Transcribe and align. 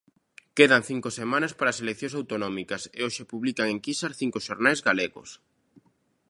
Quedan 0.57 0.83
cinco 0.89 1.09
semanas 1.19 1.51
para 1.57 1.69
as 1.73 1.81
eleccións 1.83 2.17
autonómicas 2.19 2.83
e 2.97 2.99
hoxe 3.05 3.23
publican 3.31 3.67
enquisas 3.75 4.17
cinco 4.21 4.37
xornais 4.47 4.83
galegos. 4.87 5.29